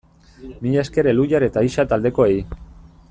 Mila 0.65 0.79
esker 0.83 1.05
Elhuyar 1.11 1.45
eta 1.49 1.65
Ixa 1.69 1.89
taldekoei! 1.93 2.43